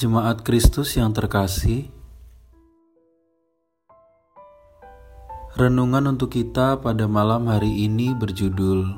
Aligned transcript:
Jemaat 0.00 0.40
Kristus 0.48 0.96
yang 0.96 1.12
terkasih, 1.12 1.92
renungan 5.60 6.16
untuk 6.16 6.32
kita 6.32 6.80
pada 6.80 7.04
malam 7.04 7.44
hari 7.44 7.84
ini 7.84 8.16
berjudul 8.16 8.96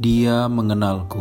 Dia 0.00 0.48
Mengenalku. 0.48 1.20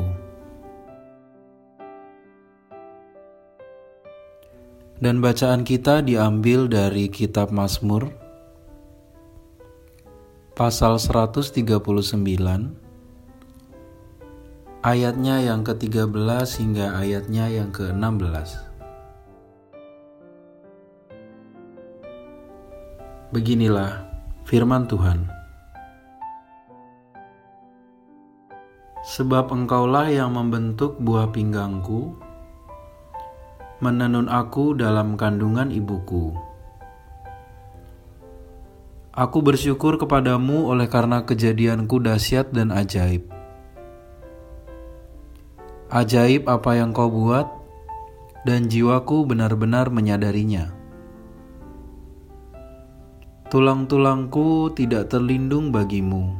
Dan 5.03 5.19
bacaan 5.19 5.67
kita 5.67 5.99
diambil 6.07 6.71
dari 6.71 7.11
kitab 7.11 7.51
Mazmur 7.51 8.07
pasal 10.55 11.03
139 11.03 12.86
ayatnya 14.87 15.43
yang 15.43 15.67
ke-13 15.67 16.47
hingga 16.63 16.95
ayatnya 16.95 17.51
yang 17.51 17.75
ke-16. 17.75 18.55
Beginilah 23.35 24.07
firman 24.47 24.87
Tuhan. 24.87 25.27
Sebab 29.03 29.51
engkaulah 29.51 30.07
yang 30.07 30.31
membentuk 30.31 30.95
buah 31.03 31.35
pinggangku, 31.35 32.15
menenun 33.83 34.31
aku 34.31 34.71
dalam 34.71 35.19
kandungan 35.19 35.67
ibuku. 35.67 36.31
Aku 39.11 39.43
bersyukur 39.43 39.99
kepadamu 39.99 40.71
oleh 40.71 40.87
karena 40.87 41.27
kejadianku 41.27 41.99
dahsyat 41.99 42.55
dan 42.55 42.71
ajaib 42.71 43.36
Ajaib 45.87 46.51
apa 46.51 46.75
yang 46.75 46.91
kau 46.91 47.07
buat, 47.07 47.47
dan 48.43 48.67
jiwaku 48.67 49.23
benar-benar 49.23 49.87
menyadarinya. 49.87 50.75
Tulang-tulangku 53.47 54.75
tidak 54.75 55.07
terlindung 55.07 55.71
bagimu 55.71 56.35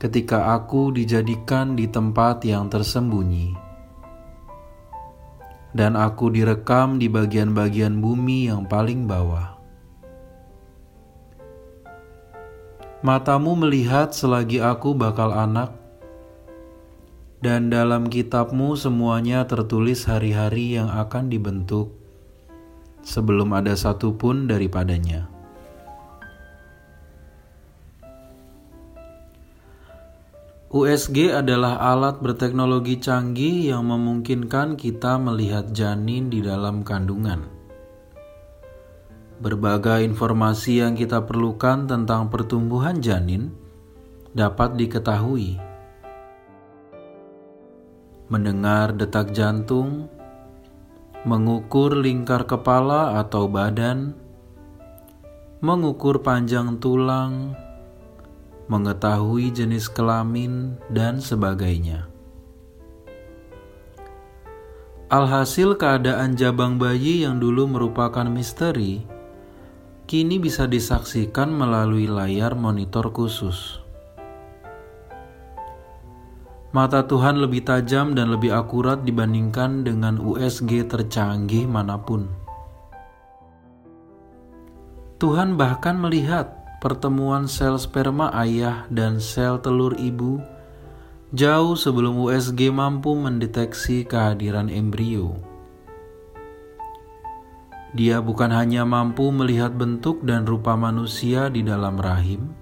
ketika 0.00 0.56
aku 0.56 0.96
dijadikan 0.96 1.76
di 1.76 1.84
tempat 1.88 2.40
yang 2.48 2.72
tersembunyi, 2.72 3.52
dan 5.76 5.92
aku 5.92 6.32
direkam 6.32 6.96
di 6.96 7.12
bagian-bagian 7.12 8.00
bumi 8.00 8.48
yang 8.48 8.64
paling 8.64 9.04
bawah. 9.04 9.60
Matamu 13.04 13.60
melihat 13.60 14.16
selagi 14.16 14.64
aku 14.64 14.96
bakal 14.96 15.36
anak 15.36 15.85
dan 17.46 17.70
dalam 17.70 18.10
kitabmu 18.10 18.74
semuanya 18.74 19.46
tertulis 19.46 20.02
hari-hari 20.10 20.74
yang 20.82 20.90
akan 20.90 21.30
dibentuk 21.30 21.94
sebelum 23.06 23.54
ada 23.54 23.78
satupun 23.78 24.50
daripadanya. 24.50 25.30
USG 30.74 31.30
adalah 31.30 31.78
alat 31.78 32.18
berteknologi 32.18 32.98
canggih 32.98 33.70
yang 33.70 33.86
memungkinkan 33.86 34.74
kita 34.74 35.14
melihat 35.14 35.70
janin 35.70 36.26
di 36.26 36.42
dalam 36.42 36.82
kandungan. 36.82 37.46
Berbagai 39.38 40.02
informasi 40.02 40.82
yang 40.82 40.98
kita 40.98 41.22
perlukan 41.22 41.86
tentang 41.86 42.26
pertumbuhan 42.26 42.98
janin 42.98 43.54
dapat 44.34 44.74
diketahui 44.74 45.65
mendengar 48.26 48.90
detak 48.90 49.30
jantung, 49.30 50.10
mengukur 51.22 51.94
lingkar 51.94 52.46
kepala 52.46 53.22
atau 53.22 53.46
badan, 53.46 54.14
mengukur 55.62 56.22
panjang 56.22 56.78
tulang, 56.82 57.54
mengetahui 58.66 59.54
jenis 59.54 59.86
kelamin, 59.86 60.74
dan 60.90 61.22
sebagainya. 61.22 62.10
Alhasil, 65.06 65.78
keadaan 65.78 66.34
jabang 66.34 66.82
bayi 66.82 67.22
yang 67.22 67.38
dulu 67.38 67.70
merupakan 67.70 68.26
misteri 68.26 69.06
kini 70.06 70.38
bisa 70.38 70.70
disaksikan 70.70 71.50
melalui 71.50 72.06
layar 72.06 72.54
monitor 72.54 73.10
khusus. 73.10 73.85
Mata 76.76 77.08
Tuhan 77.08 77.40
lebih 77.40 77.64
tajam 77.64 78.12
dan 78.12 78.36
lebih 78.36 78.52
akurat 78.52 79.00
dibandingkan 79.00 79.80
dengan 79.80 80.20
USG 80.20 80.84
tercanggih 80.84 81.64
mana 81.64 81.96
pun. 81.96 82.28
Tuhan 85.16 85.56
bahkan 85.56 85.96
melihat 85.96 86.52
pertemuan 86.84 87.48
sel 87.48 87.80
sperma 87.80 88.28
ayah 88.36 88.84
dan 88.92 89.24
sel 89.24 89.56
telur 89.56 89.96
ibu 89.96 90.36
jauh 91.32 91.80
sebelum 91.80 92.20
USG 92.20 92.68
mampu 92.68 93.16
mendeteksi 93.16 94.04
kehadiran 94.04 94.68
embrio. 94.68 95.32
Dia 97.96 98.20
bukan 98.20 98.52
hanya 98.52 98.84
mampu 98.84 99.32
melihat 99.32 99.72
bentuk 99.72 100.20
dan 100.28 100.44
rupa 100.44 100.76
manusia 100.76 101.48
di 101.48 101.64
dalam 101.64 101.96
rahim, 101.96 102.52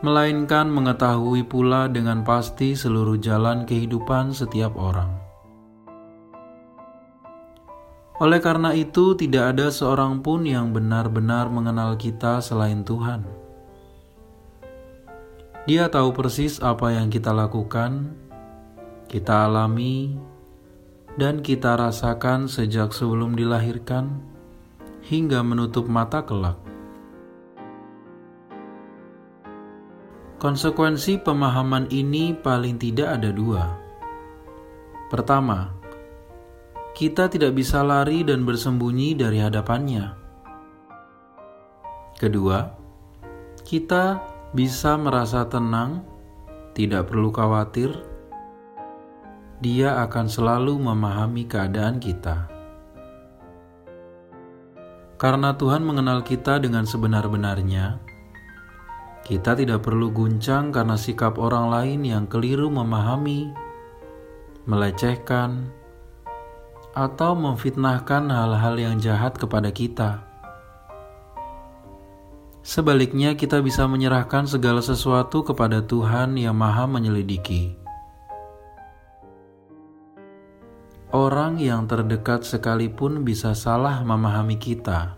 melainkan 0.00 0.72
mengetahui 0.72 1.44
pula 1.44 1.84
dengan 1.84 2.24
pasti 2.24 2.72
seluruh 2.72 3.20
jalan 3.20 3.68
kehidupan 3.68 4.32
setiap 4.32 4.72
orang. 4.80 5.12
Oleh 8.20 8.40
karena 8.40 8.76
itu, 8.76 9.16
tidak 9.16 9.56
ada 9.56 9.72
seorang 9.72 10.20
pun 10.20 10.44
yang 10.44 10.76
benar-benar 10.76 11.48
mengenal 11.48 11.96
kita 11.96 12.44
selain 12.44 12.84
Tuhan. 12.84 13.24
Dia 15.64 15.88
tahu 15.88 16.12
persis 16.12 16.60
apa 16.60 16.92
yang 16.92 17.08
kita 17.08 17.32
lakukan, 17.32 18.12
kita 19.08 19.48
alami, 19.48 20.16
dan 21.16 21.44
kita 21.44 21.76
rasakan 21.76 22.48
sejak 22.48 22.92
sebelum 22.92 23.36
dilahirkan 23.36 24.20
hingga 25.04 25.40
menutup 25.44 25.88
mata 25.88 26.24
kelak. 26.24 26.69
Konsekuensi 30.40 31.20
pemahaman 31.20 31.92
ini 31.92 32.32
paling 32.32 32.80
tidak 32.80 33.20
ada 33.20 33.28
dua. 33.28 33.76
Pertama, 35.12 35.68
kita 36.96 37.28
tidak 37.28 37.52
bisa 37.52 37.84
lari 37.84 38.24
dan 38.24 38.48
bersembunyi 38.48 39.20
dari 39.20 39.36
hadapannya. 39.36 40.16
Kedua, 42.16 42.72
kita 43.68 44.24
bisa 44.56 44.96
merasa 44.96 45.44
tenang, 45.44 46.08
tidak 46.72 47.12
perlu 47.12 47.28
khawatir. 47.28 47.92
Dia 49.60 50.00
akan 50.08 50.24
selalu 50.24 50.72
memahami 50.80 51.44
keadaan 51.44 52.00
kita. 52.00 52.48
Karena 55.20 55.52
Tuhan 55.52 55.84
mengenal 55.84 56.24
kita 56.24 56.56
dengan 56.64 56.88
sebenar-benarnya, 56.88 58.08
kita 59.30 59.54
tidak 59.54 59.86
perlu 59.86 60.10
guncang 60.10 60.74
karena 60.74 60.98
sikap 60.98 61.38
orang 61.38 61.70
lain 61.70 62.02
yang 62.02 62.26
keliru 62.26 62.66
memahami, 62.66 63.54
melecehkan, 64.66 65.70
atau 66.98 67.38
memfitnahkan 67.38 68.26
hal-hal 68.26 68.74
yang 68.74 68.98
jahat 68.98 69.38
kepada 69.38 69.70
kita. 69.70 70.26
Sebaliknya, 72.66 73.38
kita 73.38 73.62
bisa 73.62 73.86
menyerahkan 73.86 74.50
segala 74.50 74.82
sesuatu 74.82 75.46
kepada 75.46 75.78
Tuhan 75.78 76.34
yang 76.34 76.58
Maha 76.58 76.90
Menyelidiki. 76.90 77.78
Orang 81.14 81.62
yang 81.62 81.86
terdekat 81.86 82.42
sekalipun 82.42 83.22
bisa 83.22 83.54
salah 83.54 84.02
memahami 84.02 84.58
kita, 84.58 85.14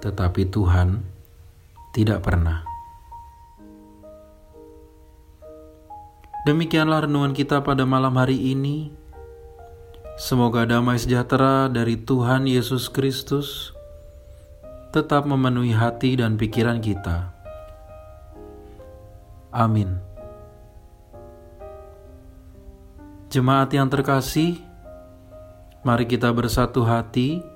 tetapi 0.00 0.48
Tuhan 0.48 1.15
tidak 1.96 2.20
pernah. 2.20 2.60
Demikianlah 6.44 7.08
renungan 7.08 7.32
kita 7.32 7.64
pada 7.64 7.88
malam 7.88 8.12
hari 8.20 8.36
ini. 8.52 8.92
Semoga 10.20 10.68
damai 10.68 11.00
sejahtera 11.00 11.72
dari 11.72 11.96
Tuhan 11.96 12.44
Yesus 12.44 12.92
Kristus 12.92 13.72
tetap 14.92 15.24
memenuhi 15.24 15.72
hati 15.72 16.20
dan 16.20 16.36
pikiran 16.36 16.84
kita. 16.84 17.32
Amin. 19.50 19.96
Jemaat 23.32 23.72
yang 23.74 23.90
terkasih, 23.90 24.60
mari 25.84 26.06
kita 26.08 26.30
bersatu 26.32 26.86
hati 26.86 27.55